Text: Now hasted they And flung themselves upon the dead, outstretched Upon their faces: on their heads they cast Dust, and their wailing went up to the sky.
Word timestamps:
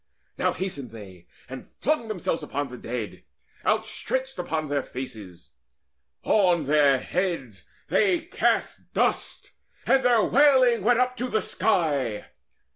Now 0.35 0.51
hasted 0.51 0.89
they 0.89 1.27
And 1.47 1.69
flung 1.79 2.07
themselves 2.07 2.41
upon 2.41 2.69
the 2.69 2.77
dead, 2.77 3.21
outstretched 3.63 4.39
Upon 4.39 4.67
their 4.67 4.81
faces: 4.81 5.51
on 6.23 6.65
their 6.65 6.97
heads 6.97 7.65
they 7.87 8.21
cast 8.21 8.91
Dust, 8.95 9.51
and 9.85 10.01
their 10.03 10.23
wailing 10.23 10.81
went 10.83 10.99
up 10.99 11.15
to 11.17 11.27
the 11.27 11.39
sky. 11.39 12.25